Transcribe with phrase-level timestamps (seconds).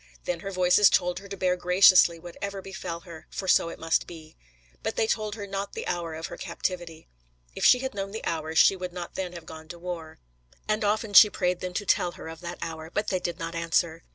[0.25, 4.07] Then her Voices told her to bear graciously whatever befell her, for so it must
[4.07, 4.35] be.
[4.81, 7.07] But they told her not the hour of her captivity.
[7.53, 10.17] "If she had known the hour she would not then have gone to war.
[10.67, 13.53] And often she prayed them to tell her of that hour, but they did not
[13.53, 14.01] answer."